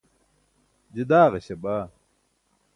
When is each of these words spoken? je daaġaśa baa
je 0.93 1.03
daaġaśa 1.09 1.55
baa 1.63 1.85